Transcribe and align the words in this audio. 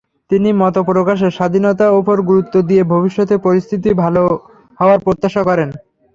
তিনি 0.31 0.49
মতপ্রকাশের 0.61 1.35
স্বাধীনতার 1.37 1.95
ওপর 1.99 2.17
গুরুত্ব 2.29 2.55
দিয়ে 2.69 2.83
ভবিষ্যতের 2.93 3.39
পরিস্থিতি 3.45 3.89
ভালো 4.03 4.21
হওয়ার 4.79 4.99
প্রত্যাশা 5.05 5.41
করেন। 5.49 5.69